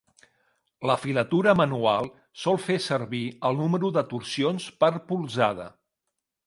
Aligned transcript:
La 0.89 0.95
filatura 1.01 1.53
manual 1.59 2.09
sol 2.45 2.59
fer 2.65 2.79
servir 2.89 3.23
el 3.51 3.61
número 3.61 3.93
de 4.01 4.07
torsions 4.15 4.69
per 4.85 4.93
polzada. 5.13 5.71